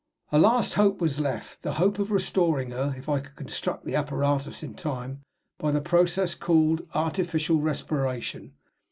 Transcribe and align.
A 0.31 0.39
last 0.39 0.73
hope 0.73 0.99
was 0.99 1.19
left 1.19 1.61
the 1.61 1.73
hope 1.73 1.99
of 1.99 2.09
restoring 2.09 2.71
her 2.71 2.95
(if 2.97 3.07
I 3.07 3.19
could 3.19 3.35
construct 3.35 3.85
the 3.85 3.93
apparatus 3.93 4.63
in 4.63 4.73
time) 4.73 5.21
by 5.59 5.69
the 5.69 5.79
process 5.79 6.33
called 6.33 6.81
"artificial 6.95 7.59
respiration." 7.61 8.53